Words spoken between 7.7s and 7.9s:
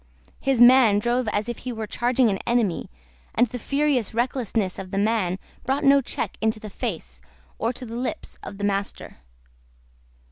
to